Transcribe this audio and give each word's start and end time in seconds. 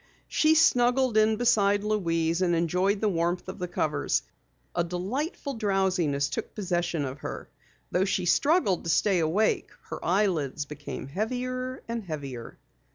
She 0.27 0.55
snuggled 0.55 1.15
in 1.15 1.35
beside 1.35 1.83
Louise 1.83 2.41
and 2.41 2.55
enjoyed 2.55 3.01
the 3.01 3.07
warmth 3.07 3.47
of 3.47 3.59
the 3.59 3.67
covers. 3.67 4.23
A 4.73 4.83
delightful 4.83 5.53
drowsiness 5.53 6.27
took 6.27 6.55
possession 6.55 7.05
of 7.05 7.19
her. 7.19 7.51
Though 7.91 8.05
she 8.05 8.25
struggled 8.25 8.83
to 8.85 8.89
stay 8.89 9.19
awake, 9.19 9.69
her 9.91 10.03
eyelids 10.03 10.65
became 10.65 11.05
heavier 11.05 11.83
and 11.87 12.03
heavier. 12.03 12.57